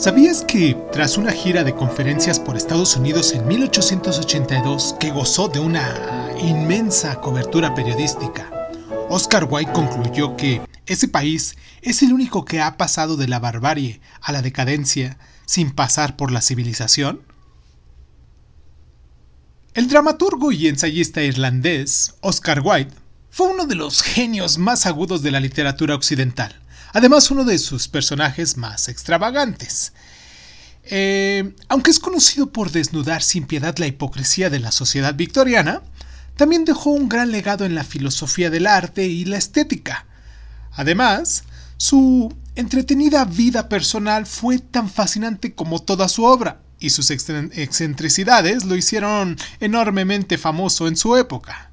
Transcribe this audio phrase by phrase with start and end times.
[0.00, 5.60] ¿Sabías que tras una gira de conferencias por Estados Unidos en 1882 que gozó de
[5.60, 8.50] una inmensa cobertura periodística,
[9.10, 14.00] Oscar Wilde concluyó que ese país es el único que ha pasado de la barbarie
[14.22, 17.20] a la decadencia sin pasar por la civilización?
[19.74, 22.94] El dramaturgo y ensayista irlandés Oscar Wilde
[23.28, 26.58] fue uno de los genios más agudos de la literatura occidental
[26.92, 29.92] además uno de sus personajes más extravagantes.
[30.84, 35.82] Eh, aunque es conocido por desnudar sin piedad la hipocresía de la sociedad victoriana,
[36.36, 40.06] también dejó un gran legado en la filosofía del arte y la estética.
[40.72, 41.44] Además,
[41.76, 48.74] su entretenida vida personal fue tan fascinante como toda su obra, y sus excentricidades lo
[48.74, 51.70] hicieron enormemente famoso en su época.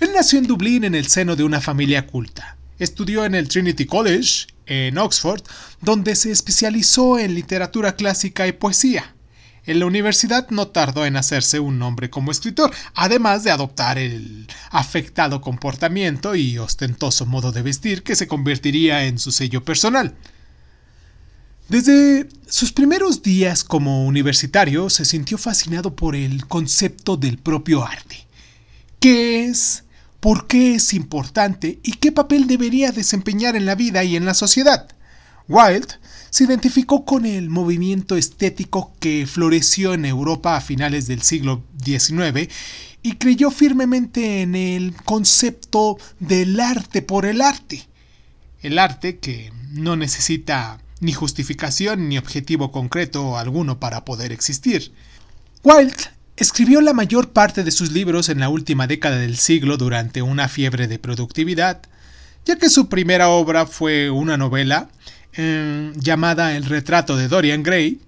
[0.00, 2.56] Él nació en Dublín en el seno de una familia culta.
[2.78, 5.42] Estudió en el Trinity College, en Oxford,
[5.80, 9.14] donde se especializó en literatura clásica y poesía.
[9.66, 14.46] En la universidad no tardó en hacerse un nombre como escritor, además de adoptar el
[14.70, 20.14] afectado comportamiento y ostentoso modo de vestir que se convertiría en su sello personal.
[21.68, 28.26] Desde sus primeros días como universitario se sintió fascinado por el concepto del propio arte,
[29.00, 29.83] que es
[30.24, 34.32] por qué es importante y qué papel debería desempeñar en la vida y en la
[34.32, 34.88] sociedad.
[35.48, 35.96] Wilde
[36.30, 42.50] se identificó con el movimiento estético que floreció en Europa a finales del siglo XIX
[43.02, 47.82] y creyó firmemente en el concepto del arte por el arte.
[48.62, 54.90] El arte que no necesita ni justificación ni objetivo concreto alguno para poder existir.
[55.62, 60.20] Wilde Escribió la mayor parte de sus libros en la última década del siglo durante
[60.20, 61.82] una fiebre de productividad,
[62.44, 64.88] ya que su primera obra fue una novela
[65.34, 68.00] eh, llamada El retrato de Dorian Gray,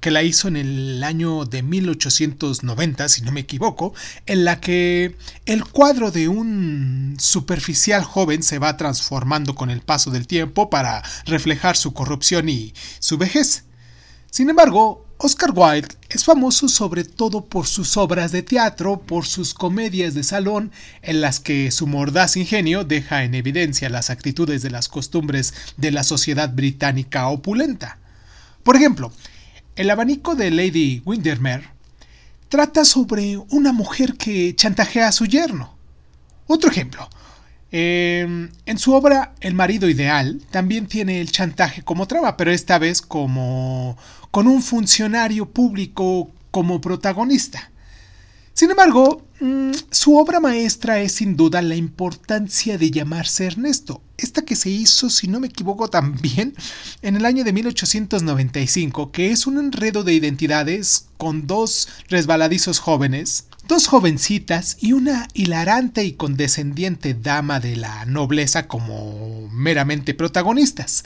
[0.00, 3.94] que la hizo en el año de 1890, si no me equivoco,
[4.26, 10.10] en la que el cuadro de un superficial joven se va transformando con el paso
[10.10, 13.64] del tiempo para reflejar su corrupción y su vejez.
[14.30, 19.52] Sin embargo, Oscar Wilde es famoso sobre todo por sus obras de teatro, por sus
[19.52, 20.72] comedias de salón,
[21.02, 25.90] en las que su mordaz ingenio deja en evidencia las actitudes de las costumbres de
[25.90, 27.98] la sociedad británica opulenta.
[28.62, 29.12] Por ejemplo,
[29.76, 31.68] El abanico de Lady Windermere
[32.48, 35.76] trata sobre una mujer que chantajea a su yerno.
[36.46, 37.10] Otro ejemplo,
[37.72, 42.78] Em, en su obra El marido ideal también tiene el chantaje como trama, pero esta
[42.78, 43.96] vez como
[44.30, 47.70] con un funcionario público como protagonista.
[48.52, 54.42] Sin embargo, mm, su obra maestra es sin duda la importancia de llamarse Ernesto, esta
[54.42, 56.54] que se hizo, si no me equivoco, también
[57.02, 63.46] en el año de 1895, que es un enredo de identidades con dos resbaladizos jóvenes,
[63.70, 71.04] dos jovencitas y una hilarante y condescendiente dama de la nobleza como meramente protagonistas.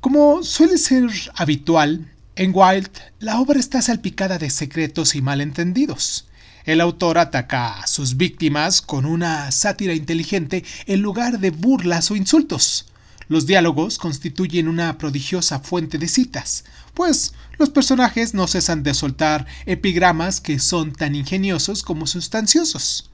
[0.00, 6.28] Como suele ser habitual, en Wilde la obra está salpicada de secretos y malentendidos.
[6.66, 12.16] El autor ataca a sus víctimas con una sátira inteligente en lugar de burlas o
[12.16, 12.86] insultos.
[13.30, 16.64] Los diálogos constituyen una prodigiosa fuente de citas,
[16.94, 23.08] pues los personajes no cesan de soltar epigramas que son tan ingeniosos como sustanciosos.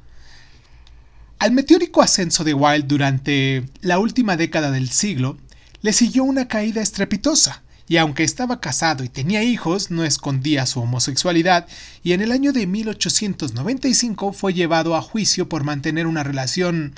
[1.39, 5.37] Al meteórico ascenso de Wilde durante la última década del siglo,
[5.83, 10.81] le siguió una caída estrepitosa, y aunque estaba casado y tenía hijos, no escondía su
[10.81, 11.69] homosexualidad,
[12.03, 16.95] y en el año de 1895 fue llevado a juicio por mantener una relación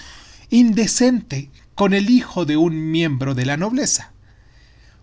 [0.51, 4.11] indecente con el hijo de un miembro de la nobleza.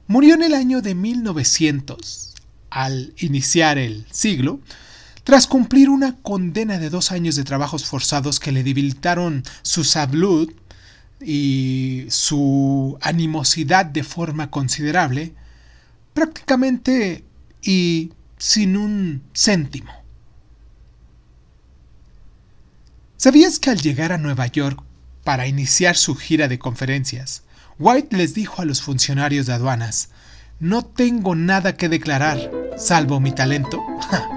[0.08, 2.34] Murió en el año de 1900,
[2.70, 4.60] al iniciar el siglo,
[5.24, 10.52] tras cumplir una condena de dos años de trabajos forzados que le debilitaron su salud
[11.22, 15.34] y su animosidad de forma considerable,
[16.14, 17.24] prácticamente
[17.62, 19.94] y sin un céntimo.
[23.16, 24.85] ¿Sabías que al llegar a Nueva York
[25.26, 27.42] para iniciar su gira de conferencias,
[27.80, 30.10] White les dijo a los funcionarios de aduanas,
[30.60, 33.84] no tengo nada que declarar, salvo mi talento.